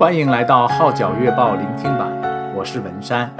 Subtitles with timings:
[0.00, 2.10] 欢迎来到《号角月报》聆听版，
[2.56, 3.30] 我是文山。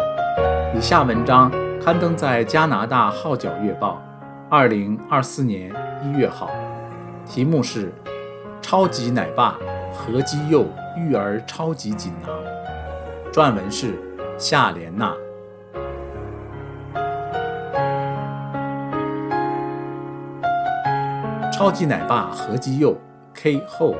[0.77, 1.51] 以下文章
[1.83, 3.95] 刊登在加拿大《号角月报》，
[4.51, 6.51] 二零二四年一月号，
[7.25, 7.87] 题目是
[8.61, 9.57] 《超级奶爸
[9.91, 10.67] 何基佑
[10.99, 12.31] 育儿超级锦囊》，
[13.33, 13.99] 撰文是
[14.37, 15.15] 夏莲娜。
[21.51, 22.95] 超级奶爸何基佑
[23.33, 23.95] K 后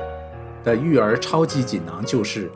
[0.63, 2.51] 的育儿超级锦囊就是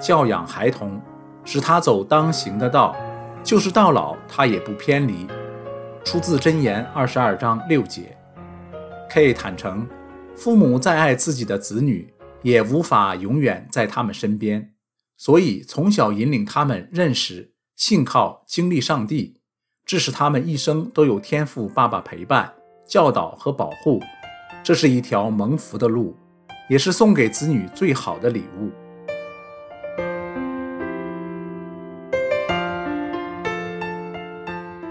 [0.00, 1.00] 教养孩童，
[1.44, 2.94] 使他走当行的道，
[3.42, 5.26] 就是到老他也不偏离。
[6.04, 8.16] 出自箴言二十二章六节。
[9.10, 9.86] K 坦诚，
[10.34, 14.72] 父母再爱自己的子女，也无法永远在他们身边，
[15.16, 19.40] 所以从小引领他们认识、信靠、经历上帝，
[19.84, 22.52] 致使他们一生都有天赋爸爸陪伴、
[22.86, 24.00] 教导和保护。
[24.62, 26.16] 这是一条蒙福的路，
[26.70, 28.70] 也是送给子女最好的礼物。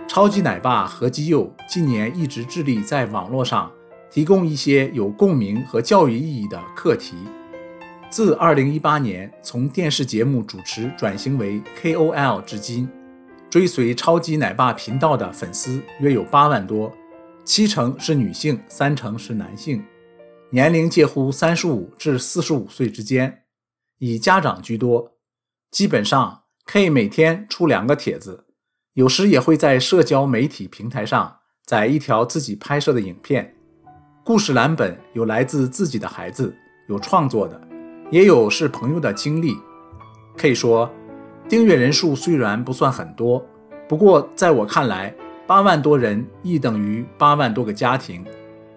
[0.05, 3.71] 超级奶爸何基佑近年一直致力在网络上
[4.11, 7.15] 提供一些有共鸣和教育意义的课题。
[8.09, 12.89] 自2018年从电视节目主持转型为 KOL 至今，
[13.49, 16.91] 追随超级奶爸频道的粉丝约有八万多。
[17.45, 19.81] 七成是女性，三成是男性，
[20.51, 23.43] 年龄介乎三十五至四十五岁之间，
[23.99, 25.11] 以家长居多。
[25.69, 28.45] 基本上可以每天出两个帖子，
[28.93, 33.55] 有时也会在社交媒体平台上载一条自己拍摄的影片。
[34.23, 36.55] 故事蓝本有来自自己的孩子，
[36.87, 37.61] 有创作的，
[38.09, 39.55] 也有是朋友的经历。
[40.35, 40.91] 可以说，
[41.47, 43.45] 订阅人数虽然不算很多，
[43.87, 45.13] 不过在我看来，
[45.45, 48.25] 八万多人亦等于八万多个家庭，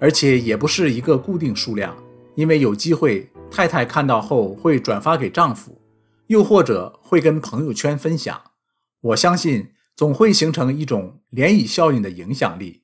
[0.03, 1.97] 而且也不是一个固定数量，
[2.35, 5.81] 因为有机会太太看到后会转发给丈夫，
[6.27, 8.43] 又或者会跟朋友圈分享。
[9.01, 12.83] 我相信总会形成一种涟漪效应的影响力。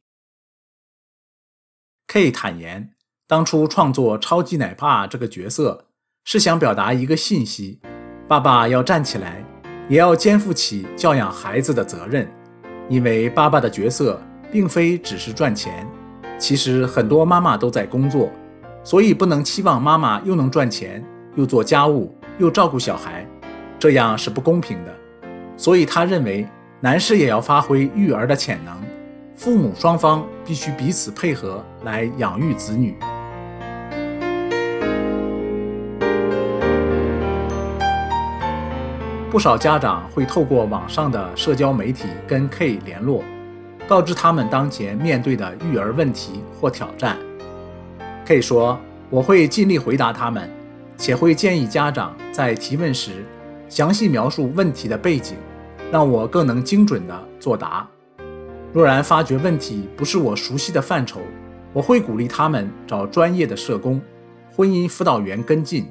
[2.07, 2.95] K 坦言，
[3.27, 5.87] 当初创作超级奶爸这个角色，
[6.23, 7.81] 是想表达一个信息：
[8.29, 9.45] 爸爸要站起来，
[9.89, 12.33] 也要肩负起教养孩子的责任。
[12.89, 14.23] 因为爸爸的角色
[14.53, 15.85] 并非只是赚钱，
[16.39, 18.31] 其实很多妈妈都在工作，
[18.85, 21.05] 所以不能期望妈妈又能赚钱，
[21.35, 23.27] 又做家务，又照顾小孩，
[23.79, 24.95] 这样是不公平的。
[25.57, 26.47] 所以他认为，
[26.81, 28.73] 男士也要发挥育儿的潜能，
[29.35, 32.97] 父母双方必须彼此配合来养育子女。
[39.29, 43.23] 不少家长会透过网上的社交媒体跟 K 联络，
[43.89, 47.17] 告知他们当前面对的育儿问题或挑战。
[48.27, 48.79] 可以说
[49.09, 50.49] ：“我会尽力回答他们，
[50.99, 53.25] 且会建议家长在提问时
[53.69, 55.37] 详细描述问题的背景，
[55.91, 57.89] 让我更能精准地作答。
[58.73, 61.21] 若然发觉问题不是我熟悉的范畴，
[61.73, 63.99] 我会鼓励他们找专业的社工、
[64.55, 65.91] 婚姻辅导员跟进，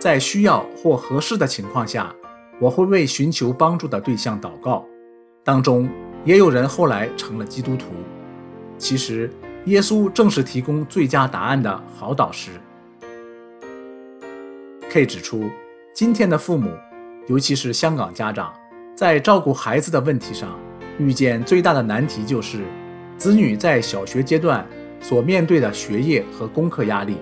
[0.00, 2.12] 在需要或合适的情况下。”
[2.60, 4.86] 我会为寻求帮助的对象祷告，
[5.42, 5.88] 当中
[6.24, 7.86] 也有人后来成了基督徒。
[8.78, 9.30] 其实，
[9.66, 12.50] 耶稣正是提供最佳答案的好导师。
[14.90, 15.50] K 指出，
[15.94, 16.70] 今天的父母，
[17.26, 18.52] 尤其是香港家长，
[18.96, 20.58] 在照顾孩子的问题上，
[20.98, 22.62] 遇见最大的难题就是
[23.16, 24.66] 子女在小学阶段
[25.00, 27.18] 所面对的学业和功课压力。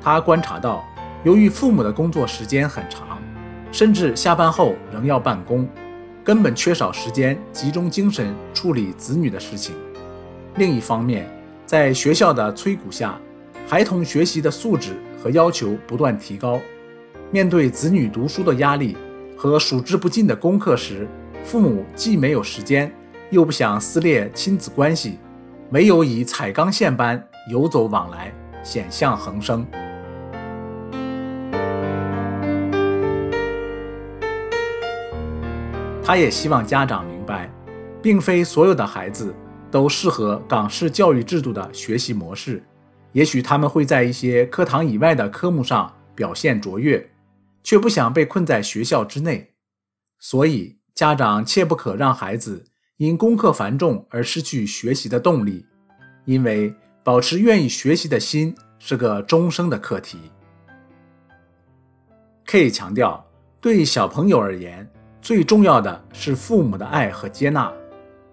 [0.00, 0.84] 他观察到，
[1.22, 3.06] 由于父母的工作时间很长。
[3.72, 5.64] 甚至下班后仍要办公，
[6.24, 9.74] 根本缺少时间集中精神处理子女的事情。
[10.56, 11.28] 另一方面，
[11.64, 13.18] 在学校的催鼓下，
[13.66, 14.92] 孩童学习的素质
[15.22, 16.60] 和要求不断提高。
[17.30, 18.96] 面对子女读书的压力
[19.36, 21.06] 和数之不尽的功课时，
[21.44, 22.92] 父母既没有时间，
[23.30, 25.18] 又不想撕裂亲子关系，
[25.70, 28.32] 唯有以踩钢线般游走往来，
[28.62, 29.64] 险象横生。
[36.02, 37.48] 他也希望家长明白，
[38.02, 39.34] 并非所有的孩子
[39.70, 42.62] 都适合港式教育制度的学习模式。
[43.12, 47.10] 也许他们会在一些课堂以外的科目上表现卓越，
[47.62, 49.52] 却不想被困在学校之内。
[50.18, 52.64] 所以，家长切不可让孩子
[52.96, 55.64] 因功课繁重而失去学习的动力，
[56.24, 60.18] 因为保持愿意学习的心是个终生的课题。
[62.46, 63.24] K 强调，
[63.60, 64.88] 对小朋友而言，
[65.30, 67.72] 最重要的是父母的爱和接纳。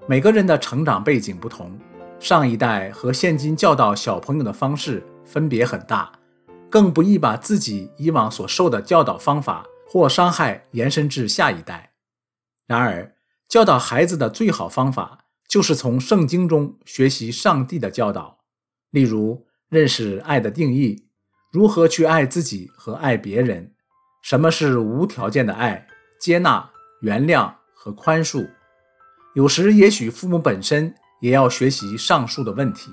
[0.08, 1.80] 每个人的成长背景不同，
[2.20, 6.12] 上一代和现今教导小朋友的方式分别很大，
[6.72, 11.92] 更不易把自己以往所受的教导方法或伤害延伸至下一代。
[12.66, 13.14] 然而，
[13.48, 18.40] 教导孩子的最好方法就是从圣经中学习上帝的教导，
[18.90, 21.06] 例如认识爱的定义，
[21.52, 23.74] 如何去爱自己和爱别人，
[24.24, 25.86] 什么是无条件的爱、
[26.20, 26.68] 接纳、
[27.02, 28.48] 原谅和宽恕。
[29.36, 32.92] 有时，也许父母本身也要学习上述的问题。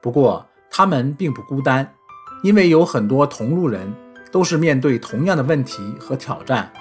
[0.00, 1.94] 不过，他们并不孤单，
[2.42, 3.92] 因为有很多同路人
[4.32, 6.72] 都是面对同样的问题和挑战。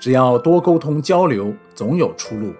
[0.00, 2.54] 只要多沟通交流，总有出路。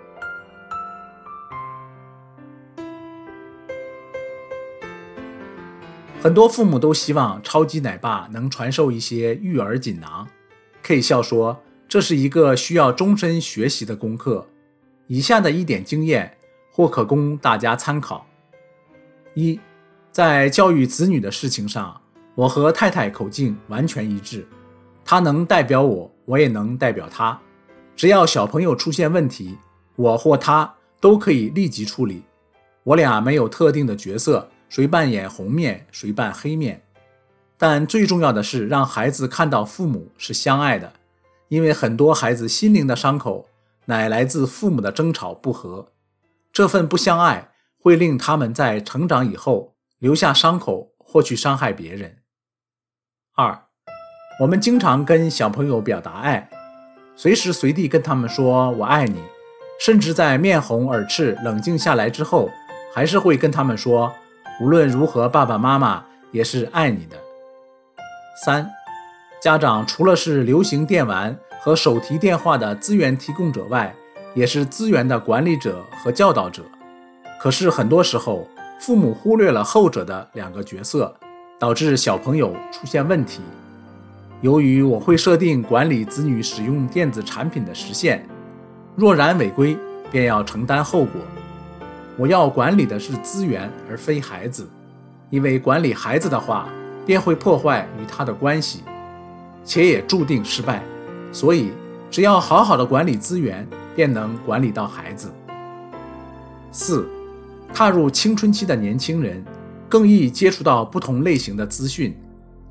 [6.21, 10.29] 很多父母都希望超级奶爸能传授一些育儿锦囊。
[10.83, 11.59] K 笑说
[11.91, 14.47] ：“这是一个需要终身学习的功课。”
[15.09, 16.33] 以下的一点经验
[16.71, 18.25] 或可供大家参考：
[19.35, 19.59] 一，
[20.13, 22.01] 在教育子女的事情上，
[22.37, 24.47] 我和太太口径完全一致。
[25.05, 27.37] 他能代表我，我也能代表他。
[27.97, 29.59] 只要小朋友出现问题，
[29.97, 32.23] 我或他都可以立即处理。
[32.85, 36.81] 我俩没有特定的角色，谁扮演红面，谁扮黑面。
[37.59, 40.93] 但最重要的是让孩子看到父母是相爱的，
[41.51, 43.49] 因为很多孩子心灵的伤口
[43.85, 45.93] 乃来自父母的争吵不和。
[46.53, 52.17] 这份不相爱会令他们在成长以后留下伤口，或去伤害别人。
[53.37, 53.67] 二。
[54.41, 56.49] 我们经常跟小朋友表达爱，
[57.15, 59.23] 随时随地跟他们说“我爱你”，
[59.79, 62.49] 甚至在面红耳赤、冷静下来之后，
[62.95, 64.11] 还是会跟他们说
[64.63, 67.19] “无论如何，爸爸妈妈也是爱你的”。
[68.43, 68.67] 三，
[69.41, 73.95] 家长除了是流行电玩和手提电话的资源提供者外，
[74.35, 76.63] 也是资源的管理者和教导者。
[77.41, 78.47] 可是很多时候，
[78.79, 81.15] 父母忽略了后者的两个角色，
[81.59, 83.41] 导致小朋友出现问题。
[84.43, 88.23] 由于我会设定管理子女使用电子产品的时限，
[88.95, 89.75] 若然违规，
[90.11, 91.19] 便要承担后果。
[92.19, 94.69] 我要管理的是资源，而非孩子，
[95.31, 96.69] 因为管理孩子的话，
[97.07, 98.83] 便会破坏与他的关系，
[99.65, 100.83] 且也注定失败。
[101.33, 101.71] 所以，
[102.11, 105.33] 只要好好的管理资源，便能管理到孩子。
[106.73, 107.09] 四，
[107.73, 109.45] 踏入青春期的年轻人，
[109.89, 112.17] 更易接触到不同类型的资讯。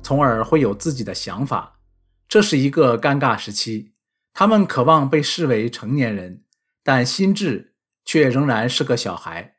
[0.02, 1.78] 从而会有自己的想法，
[2.26, 3.92] 这是一个尴尬时期。
[4.32, 6.42] 他们渴望被视为成年人，
[6.82, 9.56] 但心智却仍然是个小孩。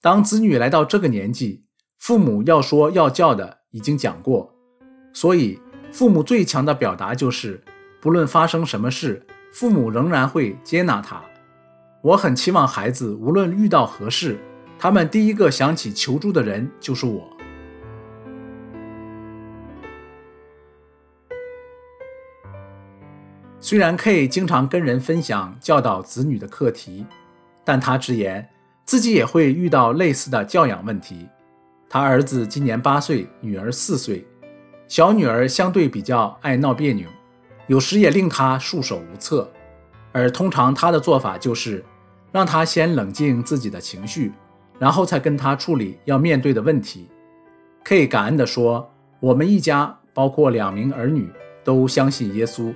[0.00, 1.66] 当子女来到这个年纪，
[1.98, 4.54] 父母要说要教的已经讲过，
[5.12, 5.60] 所以
[5.92, 7.60] 父母最强的表达就是，
[8.00, 11.22] 不论发生什么事，父母仍然会接纳他。
[12.00, 14.38] 我很期望孩子无论遇到何事，
[14.78, 17.28] 他们第一个想起求助的人就是我。
[23.60, 27.06] 虽然 K 经常跟人分享教导子女的课题，
[27.64, 28.48] 但他直言
[28.86, 31.28] 自己也会遇到类似的教养问题。
[31.88, 34.26] 他儿子今年八岁，女儿四岁，
[34.92, 37.08] 小女儿相对比较爱闹别扭，
[37.66, 39.50] 有时也令他束手无策。
[40.12, 41.82] 而通常他的做法就是
[42.30, 44.32] 让她先冷静自己的情绪，
[44.78, 47.08] 然后再跟他处理要面对的问题。
[47.84, 51.26] K 感恩地说：“我们一家包括两名儿女
[51.64, 52.70] 都相信耶稣。”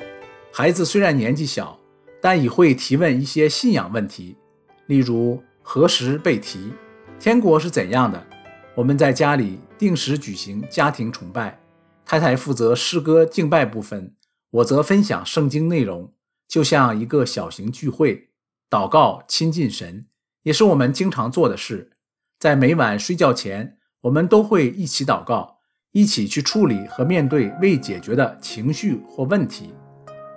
[0.50, 1.78] 孩子虽然年纪小，
[2.22, 4.38] 但已会提问一些信仰问题，
[4.86, 6.72] 例如何时被提，
[7.20, 8.26] 天国是怎样的。
[8.74, 11.60] 我们在家里定时举行家庭崇拜，
[12.06, 14.14] 太太负责诗歌敬拜部分，
[14.50, 16.12] 我则分享圣经内容，
[16.46, 18.28] 就像一个小型聚会，
[18.70, 20.06] 祷告亲近神，
[20.44, 21.90] 也是我们经常做的事。
[22.38, 25.58] 在每晚睡觉前，我们都会一起祷告，
[25.90, 29.74] 一起去处理和面对未解决的情绪或问题。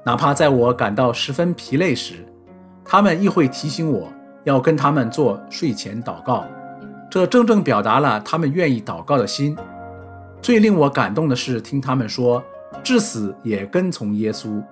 [0.04, 2.26] 哪怕在我感到十分疲累时，
[2.84, 4.12] 他们亦会提醒我
[4.44, 6.48] 要跟他们做睡前祷告。
[7.12, 9.56] 这正正表达了他们愿意祷告的心。
[10.42, 12.44] 最令我感动的是听他们说，
[12.84, 14.64] 至死也跟从耶稣。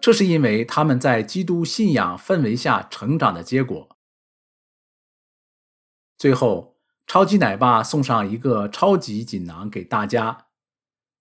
[0.00, 3.88] 这是因为他们在基督信仰氛围下成长的结果。
[6.18, 10.46] 最后，超级奶爸送上一个超级锦囊给大家：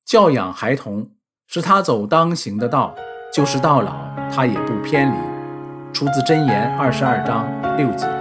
[0.06, 1.12] 教养孩童，
[1.48, 2.96] 使他走当行的道。
[3.34, 5.94] 就是到老，他也不偏离。
[5.94, 7.48] 出自箴言二十二章
[7.78, 8.21] 六节。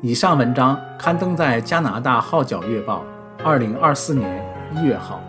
[0.00, 3.04] 以上文章刊登在加拿大《号角月报》
[3.44, 5.20] 二零二四年一月号，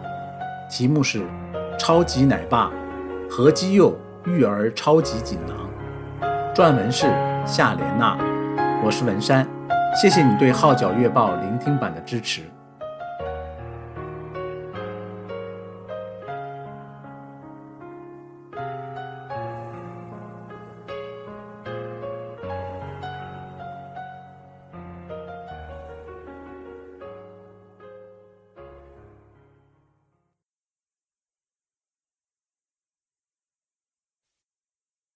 [0.70, 1.22] 题目是
[1.80, 2.72] 《超级奶爸
[3.28, 5.58] 何基佑育儿超级锦囊》，
[6.54, 7.08] 撰文是
[7.48, 8.16] 夏莲娜，
[8.86, 9.44] 我是文山。
[10.00, 12.44] 谢谢你对《号角月报》聆听版的支持。